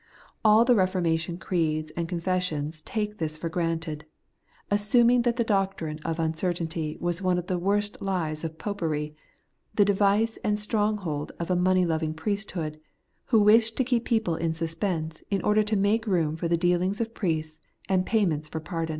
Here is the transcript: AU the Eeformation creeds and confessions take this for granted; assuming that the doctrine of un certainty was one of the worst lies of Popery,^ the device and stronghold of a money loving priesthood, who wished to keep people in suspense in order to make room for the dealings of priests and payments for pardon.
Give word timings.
AU 0.43 0.63
the 0.63 0.73
Eeformation 0.73 1.39
creeds 1.39 1.91
and 1.95 2.09
confessions 2.09 2.81
take 2.81 3.19
this 3.19 3.37
for 3.37 3.49
granted; 3.49 4.03
assuming 4.71 5.21
that 5.21 5.35
the 5.35 5.43
doctrine 5.43 5.99
of 5.99 6.19
un 6.19 6.33
certainty 6.33 6.97
was 6.99 7.21
one 7.21 7.37
of 7.37 7.45
the 7.45 7.59
worst 7.59 8.01
lies 8.01 8.43
of 8.43 8.57
Popery,^ 8.57 9.13
the 9.75 9.85
device 9.85 10.37
and 10.43 10.59
stronghold 10.59 11.33
of 11.39 11.51
a 11.51 11.55
money 11.55 11.85
loving 11.85 12.15
priesthood, 12.15 12.79
who 13.25 13.41
wished 13.43 13.77
to 13.77 13.83
keep 13.83 14.05
people 14.05 14.35
in 14.35 14.53
suspense 14.53 15.21
in 15.29 15.39
order 15.43 15.61
to 15.61 15.77
make 15.77 16.07
room 16.07 16.35
for 16.35 16.47
the 16.47 16.57
dealings 16.57 16.99
of 16.99 17.13
priests 17.13 17.59
and 17.87 18.03
payments 18.07 18.47
for 18.47 18.59
pardon. 18.59 18.89